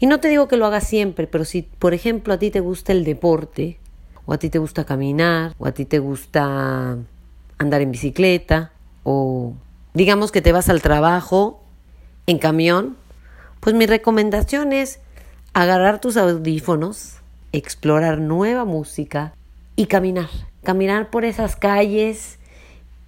y 0.00 0.06
no 0.06 0.18
te 0.18 0.28
digo 0.28 0.48
que 0.48 0.56
lo 0.56 0.64
hagas 0.64 0.86
siempre, 0.86 1.26
pero 1.26 1.44
si, 1.44 1.62
por 1.62 1.92
ejemplo, 1.92 2.32
a 2.32 2.38
ti 2.38 2.50
te 2.50 2.60
gusta 2.60 2.92
el 2.92 3.04
deporte, 3.04 3.78
o 4.24 4.32
a 4.32 4.38
ti 4.38 4.48
te 4.48 4.58
gusta 4.58 4.84
caminar, 4.84 5.54
o 5.58 5.66
a 5.66 5.72
ti 5.72 5.84
te 5.84 5.98
gusta 5.98 6.96
andar 7.58 7.80
en 7.82 7.92
bicicleta, 7.92 8.72
o 9.04 9.52
digamos 9.92 10.32
que 10.32 10.40
te 10.40 10.52
vas 10.52 10.70
al 10.70 10.80
trabajo 10.80 11.62
en 12.26 12.38
camión, 12.38 12.96
pues 13.60 13.76
mi 13.76 13.84
recomendación 13.84 14.72
es 14.72 15.00
agarrar 15.52 16.00
tus 16.00 16.16
audífonos, 16.16 17.16
explorar 17.52 18.20
nueva 18.20 18.64
música 18.64 19.34
y 19.76 19.84
caminar. 19.84 20.30
Caminar 20.62 21.10
por 21.10 21.26
esas 21.26 21.56
calles 21.56 22.38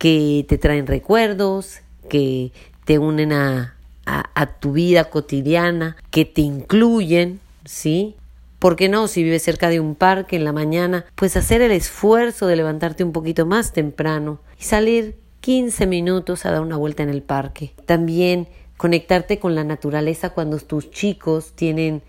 que 0.03 0.45
te 0.49 0.59
traen 0.59 0.89
recuerdos, 0.89 1.79
que 2.09 2.51
te 2.85 2.99
unen 2.99 3.33
a, 3.33 3.77
a, 4.05 4.47
tu 4.59 4.73
vida 4.73 5.05
cotidiana, 5.05 5.97
que 6.11 6.25
te 6.25 6.41
incluyen, 6.41 7.39
¿sí? 7.65 8.17
¿Por 8.59 8.75
qué 8.75 8.89
no? 8.89 9.07
Si 9.07 9.23
vives 9.23 9.45
cerca 9.45 9.69
de 9.69 9.79
un 9.79 9.95
parque 9.95 10.35
en 10.35 10.43
la 10.43 10.51
mañana, 10.51 11.05
pues 11.15 11.37
hacer 11.37 11.63
el 11.63 11.71
esfuerzo 11.71 12.49
de 12.49 12.57
levantarte 12.57 13.05
un 13.05 13.13
poquito 13.13 13.47
más 13.47 13.73
temprano 13.73 14.41
y 14.59 14.65
salir 14.65 15.15
15 15.41 15.87
minutos 15.87 16.47
a 16.47 16.51
dar 16.51 16.63
una 16.63 16.77
vuelta 16.77 17.05
en 17.05 17.09
el 17.09 17.23
parque. 17.23 17.73
También 17.87 18.49
conectarte 18.79 19.39
con 19.39 19.55
la 19.55 19.63
naturaleza 19.63 20.31
cuando 20.31 20.59
tus 20.59 20.91
chicos 20.91 21.53
tienen 21.53 22.03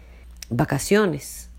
vacaciones. 0.49 1.51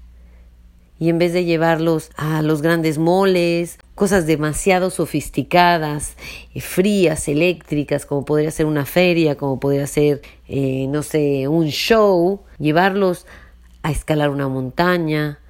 Y 0.99 1.09
en 1.09 1.19
vez 1.19 1.33
de 1.33 1.45
llevarlos 1.45 2.11
a 2.17 2.41
los 2.43 2.63
grandes 2.63 2.99
moles, 2.99 3.79
cosas 3.95 4.27
demasiado 4.27 4.91
sofisticadas, 4.91 6.17
eh, 6.55 6.61
frías, 6.61 7.29
eléctricas, 7.29 8.07
como 8.07 8.25
podría 8.25 8.51
ser 8.51 8.67
una 8.67 8.87
feria, 8.87 9.37
como 9.37 9.59
podría 9.59 9.87
ser, 9.87 10.23
eh, 10.49 10.87
no 10.89 11.03
sé, 11.03 11.49
un 11.49 11.67
show, 11.67 12.43
llevarlos 12.59 13.27
a 13.83 13.91
escalar 13.91 14.31
una 14.31 14.49
montaña, 14.49 15.41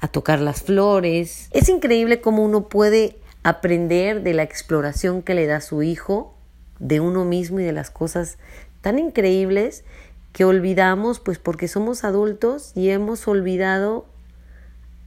a 0.00 0.08
tocar 0.08 0.40
las 0.40 0.62
flores. 0.62 1.48
Es 1.52 1.68
increíble 1.68 2.20
cómo 2.20 2.44
uno 2.44 2.68
puede 2.68 3.16
aprender 3.42 4.22
de 4.22 4.34
la 4.34 4.42
exploración 4.42 5.22
que 5.22 5.34
le 5.34 5.46
da 5.46 5.60
su 5.60 5.82
hijo, 5.82 6.34
de 6.78 7.00
uno 7.00 7.24
mismo 7.24 7.60
y 7.60 7.64
de 7.64 7.72
las 7.72 7.90
cosas 7.90 8.38
tan 8.80 8.98
increíbles 8.98 9.84
que 10.32 10.44
olvidamos, 10.44 11.20
pues 11.20 11.38
porque 11.38 11.68
somos 11.68 12.04
adultos 12.04 12.72
y 12.74 12.90
hemos 12.90 13.26
olvidado 13.28 14.06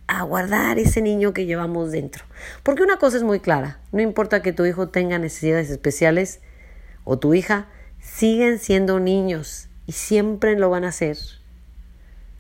a 0.08 0.24
guardar 0.24 0.80
ese 0.80 1.02
niño 1.02 1.34
que 1.34 1.46
llevamos 1.46 1.92
dentro. 1.92 2.24
Porque 2.64 2.84
una 2.84 2.98
cosa 2.98 3.18
es 3.18 3.24
muy 3.24 3.40
clara, 3.40 3.80
no 3.92 4.02
importa 4.02 4.42
que 4.42 4.54
tu 4.54 4.66
hijo 4.66 4.90
tenga 4.90 5.20
necesidades 5.20 5.70
especiales 5.70 6.40
o 7.04 7.20
tu 7.20 7.34
hija, 7.34 7.68
siguen 8.00 8.60
siendo 8.60 9.00
niños 9.00 9.68
y 9.86 9.92
siempre 9.92 10.58
lo 10.58 10.70
van 10.70 10.86
a 10.86 10.92
ser. 10.92 11.18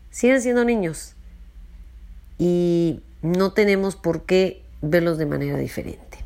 Siguen 0.09 0.41
siendo 0.41 0.65
niños 0.65 1.15
y 2.37 3.01
no 3.21 3.53
tenemos 3.53 3.95
por 3.95 4.23
qué 4.23 4.63
verlos 4.81 5.17
de 5.17 5.25
manera 5.25 5.57
diferente. 5.57 6.19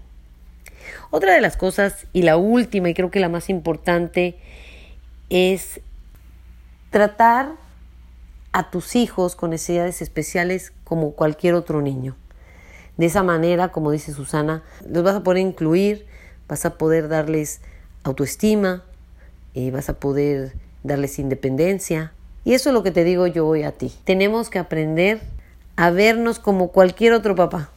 Otra 1.10 1.34
de 1.34 1.42
las 1.42 1.58
cosas, 1.58 2.08
y 2.14 2.22
la 2.22 2.38
última, 2.38 2.90
y 2.90 2.94
creo 2.94 3.12
que 3.12 3.20
la 3.20 3.30
más 3.30 3.50
importante, 3.50 4.38
es 5.30 5.82
tratar 6.90 7.56
a 8.52 8.70
tus 8.70 8.96
hijos 8.96 9.36
con 9.36 9.52
necesidades 9.52 10.02
especiales 10.02 10.74
como 10.84 11.12
cualquier 11.12 11.54
otro 11.54 11.82
niño. 11.82 12.16
De 12.98 13.06
esa 13.06 13.24
manera, 13.24 13.70
como 13.70 13.92
dice 13.92 14.14
Susana, 14.14 14.64
los 14.88 15.04
vas 15.04 15.16
a 15.16 15.24
poder 15.24 15.40
incluir, 15.42 16.06
vas 16.48 16.66
a 16.66 16.78
poder 16.78 17.08
darles 17.08 17.62
autoestima, 18.04 18.84
eh, 19.54 19.72
vas 19.72 19.90
a 19.90 19.94
poder 19.94 20.54
darles 20.84 21.20
independencia. 21.20 22.14
Y 22.44 22.54
eso 22.54 22.70
es 22.70 22.74
lo 22.74 22.84
que 22.84 22.92
te 22.92 23.04
digo 23.04 23.28
yo 23.28 23.48
hoy 23.48 23.64
a 23.64 23.72
ti. 23.72 23.94
Tenemos 24.04 24.50
que 24.50 24.60
aprender 24.60 25.22
a 25.76 25.90
vernos 25.90 26.40
como 26.40 26.72
cualquier 26.72 27.14
otro 27.14 27.36
papá 27.36 27.70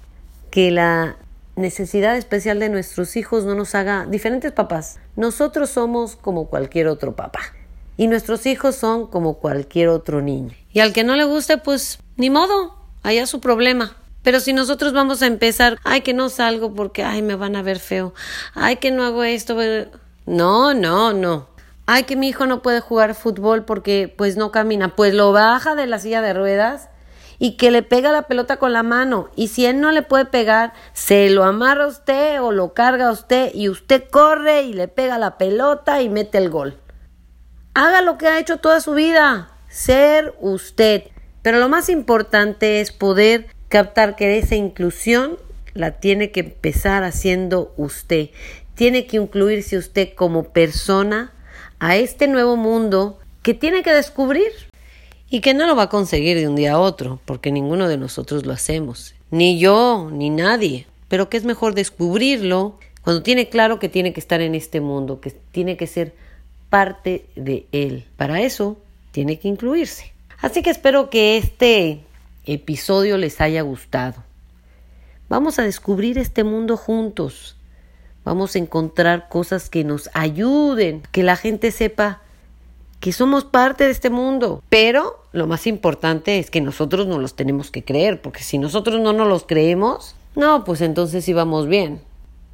que 0.50 0.70
la 0.70 1.16
necesidad 1.56 2.16
especial 2.16 2.58
de 2.58 2.68
nuestros 2.68 3.16
hijos 3.16 3.44
no 3.44 3.54
nos 3.54 3.74
haga 3.74 4.06
diferentes 4.06 4.52
papás. 4.52 4.98
Nosotros 5.16 5.70
somos 5.70 6.16
como 6.16 6.46
cualquier 6.46 6.88
otro 6.88 7.14
papá. 7.14 7.40
Y 7.96 8.08
nuestros 8.08 8.46
hijos 8.46 8.74
son 8.74 9.06
como 9.06 9.34
cualquier 9.34 9.88
otro 9.88 10.20
niño. 10.20 10.52
Y 10.72 10.80
al 10.80 10.92
que 10.92 11.04
no 11.04 11.14
le 11.14 11.24
guste, 11.24 11.58
pues 11.58 11.98
ni 12.16 12.30
modo, 12.30 12.74
allá 13.02 13.26
su 13.26 13.40
problema. 13.40 13.96
Pero 14.22 14.40
si 14.40 14.52
nosotros 14.52 14.92
vamos 14.92 15.22
a 15.22 15.26
empezar, 15.26 15.78
ay, 15.84 16.00
que 16.00 16.14
no 16.14 16.28
salgo 16.30 16.74
porque, 16.74 17.04
ay, 17.04 17.22
me 17.22 17.36
van 17.36 17.56
a 17.56 17.62
ver 17.62 17.78
feo, 17.78 18.14
ay, 18.54 18.76
que 18.76 18.90
no 18.90 19.04
hago 19.04 19.22
esto, 19.22 19.56
no, 20.26 20.74
no, 20.74 21.12
no. 21.12 21.46
Ay, 21.86 22.04
que 22.04 22.16
mi 22.16 22.28
hijo 22.28 22.46
no 22.46 22.62
puede 22.62 22.80
jugar 22.80 23.14
fútbol 23.14 23.66
porque, 23.66 24.12
pues, 24.16 24.36
no 24.38 24.50
camina, 24.50 24.96
pues 24.96 25.12
lo 25.12 25.32
baja 25.32 25.74
de 25.74 25.86
la 25.86 25.98
silla 25.98 26.22
de 26.22 26.32
ruedas 26.32 26.88
y 27.38 27.56
que 27.58 27.70
le 27.70 27.82
pega 27.82 28.12
la 28.12 28.22
pelota 28.22 28.56
con 28.56 28.72
la 28.72 28.82
mano. 28.82 29.28
Y 29.36 29.48
si 29.48 29.66
él 29.66 29.80
no 29.80 29.92
le 29.92 30.00
puede 30.00 30.24
pegar, 30.24 30.72
se 30.94 31.28
lo 31.28 31.44
amarra 31.44 31.86
usted 31.86 32.40
o 32.42 32.52
lo 32.52 32.72
carga 32.72 33.08
a 33.08 33.12
usted 33.12 33.50
y 33.54 33.68
usted 33.68 34.04
corre 34.10 34.62
y 34.62 34.72
le 34.72 34.88
pega 34.88 35.18
la 35.18 35.36
pelota 35.36 36.00
y 36.00 36.08
mete 36.08 36.38
el 36.38 36.48
gol. 36.48 36.78
Haga 37.74 38.02
lo 38.02 38.18
que 38.18 38.28
ha 38.28 38.38
hecho 38.38 38.58
toda 38.58 38.80
su 38.80 38.94
vida, 38.94 39.50
ser 39.68 40.32
usted. 40.40 41.04
Pero 41.42 41.58
lo 41.58 41.68
más 41.68 41.88
importante 41.88 42.80
es 42.80 42.92
poder 42.92 43.48
captar 43.68 44.14
que 44.14 44.38
esa 44.38 44.54
inclusión 44.54 45.38
la 45.74 45.98
tiene 45.98 46.30
que 46.30 46.40
empezar 46.40 47.02
haciendo 47.02 47.74
usted. 47.76 48.30
Tiene 48.76 49.06
que 49.06 49.16
incluirse 49.16 49.76
usted 49.76 50.14
como 50.14 50.44
persona 50.44 51.32
a 51.80 51.96
este 51.96 52.28
nuevo 52.28 52.56
mundo 52.56 53.18
que 53.42 53.54
tiene 53.54 53.82
que 53.82 53.92
descubrir 53.92 54.52
y 55.28 55.40
que 55.40 55.52
no 55.52 55.66
lo 55.66 55.74
va 55.74 55.84
a 55.84 55.88
conseguir 55.88 56.36
de 56.36 56.46
un 56.46 56.54
día 56.54 56.74
a 56.74 56.78
otro, 56.78 57.18
porque 57.24 57.50
ninguno 57.50 57.88
de 57.88 57.98
nosotros 57.98 58.46
lo 58.46 58.52
hacemos, 58.52 59.16
ni 59.32 59.58
yo, 59.58 60.10
ni 60.12 60.30
nadie, 60.30 60.86
pero 61.08 61.28
que 61.28 61.36
es 61.36 61.44
mejor 61.44 61.74
descubrirlo 61.74 62.78
cuando 63.02 63.24
tiene 63.24 63.48
claro 63.48 63.80
que 63.80 63.88
tiene 63.88 64.12
que 64.12 64.20
estar 64.20 64.40
en 64.40 64.54
este 64.54 64.80
mundo, 64.80 65.20
que 65.20 65.30
tiene 65.30 65.76
que 65.76 65.88
ser 65.88 66.14
parte 66.74 67.30
de 67.36 67.68
él. 67.70 68.04
Para 68.16 68.40
eso 68.40 68.76
tiene 69.12 69.38
que 69.38 69.46
incluirse. 69.46 70.12
Así 70.40 70.60
que 70.60 70.70
espero 70.70 71.08
que 71.08 71.36
este 71.36 72.00
episodio 72.46 73.16
les 73.16 73.40
haya 73.40 73.62
gustado. 73.62 74.24
Vamos 75.28 75.60
a 75.60 75.62
descubrir 75.62 76.18
este 76.18 76.42
mundo 76.42 76.76
juntos. 76.76 77.56
Vamos 78.24 78.56
a 78.56 78.58
encontrar 78.58 79.28
cosas 79.28 79.70
que 79.70 79.84
nos 79.84 80.10
ayuden, 80.14 81.04
que 81.12 81.22
la 81.22 81.36
gente 81.36 81.70
sepa 81.70 82.22
que 82.98 83.12
somos 83.12 83.44
parte 83.44 83.84
de 83.84 83.92
este 83.92 84.10
mundo. 84.10 84.60
Pero 84.68 85.22
lo 85.30 85.46
más 85.46 85.68
importante 85.68 86.40
es 86.40 86.50
que 86.50 86.60
nosotros 86.60 87.06
no 87.06 87.20
los 87.20 87.36
tenemos 87.36 87.70
que 87.70 87.84
creer, 87.84 88.20
porque 88.20 88.42
si 88.42 88.58
nosotros 88.58 89.00
no 89.00 89.12
nos 89.12 89.28
los 89.28 89.46
creemos, 89.46 90.16
no, 90.34 90.64
pues 90.64 90.80
entonces 90.80 91.24
sí 91.24 91.34
vamos 91.34 91.68
bien. 91.68 92.00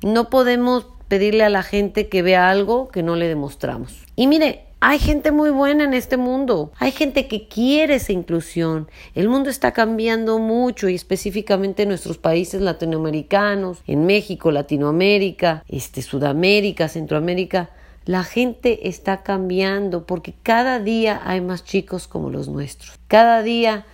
No 0.03 0.29
podemos 0.29 0.89
pedirle 1.11 1.43
a 1.43 1.49
la 1.49 1.65
gente 1.65 2.09
que 2.09 2.23
vea 2.23 2.51
algo 2.51 2.89
que 2.89 3.03
no 3.03 3.17
le 3.17 3.27
demostramos. 3.27 4.07
Y 4.15 4.29
mire, 4.29 4.63
hay 4.79 5.01
gente 5.01 5.33
muy 5.33 5.51
buena 5.51 5.83
en 5.83 5.93
este 5.93 6.17
mundo. 6.17 6.71
Hay 6.79 6.93
gente 6.93 7.27
que 7.27 7.49
quiere 7.49 7.97
esa 7.97 8.13
inclusión. 8.13 8.89
El 9.17 9.29
mundo 9.29 9.51
está 9.51 9.73
cambiando 9.73 10.39
mucho 10.39 10.89
y 10.89 10.95
específicamente 10.95 11.83
en 11.83 11.89
nuestros 11.89 12.17
países 12.17 12.61
latinoamericanos, 12.61 13.83
en 13.89 14.07
México, 14.07 14.53
Latinoamérica, 14.53 15.65
este, 15.69 16.01
Sudamérica, 16.01 16.89
Centroamérica. 16.89 17.71
La 18.05 18.23
gente 18.23 18.89
está 18.89 19.25
cambiando 19.25 20.07
porque 20.07 20.33
cada 20.45 20.79
día 20.79 21.21
hay 21.25 21.41
más 21.41 21.65
chicos 21.65 22.07
como 22.07 22.31
los 22.31 22.49
nuestros. 22.49 23.01
Cada 23.09 23.43
día, 23.43 23.85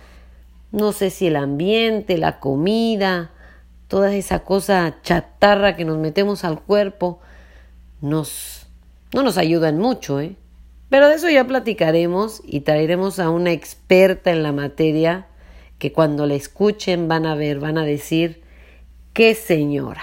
no 0.71 0.91
sé 0.91 1.09
si 1.09 1.25
el 1.25 1.35
ambiente, 1.35 2.19
la 2.19 2.39
comida, 2.39 3.31
toda 3.87 4.13
esa 4.15 4.39
cosa 4.39 4.97
chatarra 5.01 5.75
que 5.75 5.85
nos 5.85 5.97
metemos 5.97 6.43
al 6.43 6.61
cuerpo, 6.61 7.19
nos, 8.01 8.67
no 9.13 9.23
nos 9.23 9.37
ayudan 9.37 9.77
mucho, 9.77 10.19
¿eh? 10.19 10.35
Pero 10.89 11.09
de 11.09 11.15
eso 11.15 11.29
ya 11.29 11.45
platicaremos 11.45 12.41
y 12.45 12.61
traeremos 12.61 13.19
a 13.19 13.29
una 13.29 13.51
experta 13.51 14.31
en 14.31 14.43
la 14.43 14.53
materia 14.53 15.27
que 15.79 15.91
cuando 15.91 16.25
la 16.25 16.35
escuchen 16.35 17.07
van 17.07 17.25
a 17.25 17.35
ver, 17.35 17.59
van 17.59 17.77
a 17.77 17.83
decir, 17.83 18.41
qué 19.13 19.35
señora. 19.35 20.01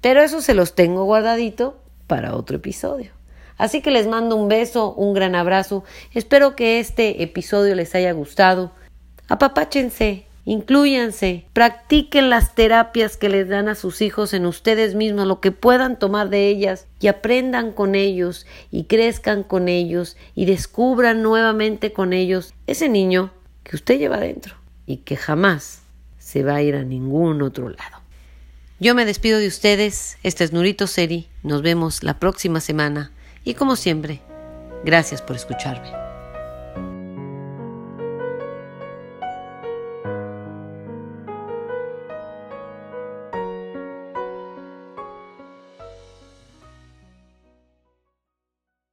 Pero 0.00 0.20
eso 0.22 0.40
se 0.40 0.54
los 0.54 0.74
tengo 0.74 1.04
guardadito 1.04 1.78
para 2.06 2.34
otro 2.34 2.56
episodio. 2.56 3.12
Así 3.56 3.80
que 3.80 3.92
les 3.92 4.08
mando 4.08 4.36
un 4.36 4.48
beso, 4.48 4.92
un 4.92 5.14
gran 5.14 5.34
abrazo. 5.34 5.84
Espero 6.12 6.56
que 6.56 6.80
este 6.80 7.22
episodio 7.22 7.74
les 7.76 7.94
haya 7.94 8.12
gustado. 8.12 8.72
Apapáchense, 9.28 10.26
incluyanse, 10.44 11.46
practiquen 11.52 12.30
las 12.30 12.54
terapias 12.54 13.16
que 13.16 13.28
les 13.28 13.48
dan 13.48 13.68
a 13.68 13.74
sus 13.74 14.02
hijos 14.02 14.34
en 14.34 14.46
ustedes 14.46 14.94
mismos, 14.94 15.26
lo 15.26 15.40
que 15.40 15.52
puedan 15.52 15.98
tomar 15.98 16.28
de 16.28 16.48
ellas 16.48 16.86
y 17.00 17.06
aprendan 17.08 17.72
con 17.72 17.94
ellos 17.94 18.46
y 18.70 18.84
crezcan 18.84 19.42
con 19.42 19.68
ellos 19.68 20.16
y 20.34 20.44
descubran 20.44 21.22
nuevamente 21.22 21.92
con 21.92 22.12
ellos 22.12 22.54
ese 22.66 22.88
niño 22.88 23.30
que 23.62 23.76
usted 23.76 23.98
lleva 23.98 24.18
dentro 24.18 24.56
y 24.86 24.98
que 24.98 25.16
jamás 25.16 25.82
se 26.18 26.42
va 26.42 26.56
a 26.56 26.62
ir 26.62 26.74
a 26.74 26.84
ningún 26.84 27.42
otro 27.42 27.68
lado. 27.68 27.98
Yo 28.80 28.94
me 28.94 29.04
despido 29.04 29.38
de 29.38 29.46
ustedes, 29.46 30.18
este 30.22 30.44
es 30.44 30.52
Nurito 30.52 30.86
Seri, 30.86 31.28
nos 31.42 31.62
vemos 31.62 32.02
la 32.02 32.18
próxima 32.18 32.60
semana 32.60 33.12
y 33.44 33.54
como 33.54 33.76
siempre, 33.76 34.20
gracias 34.84 35.22
por 35.22 35.36
escucharme. 35.36 36.03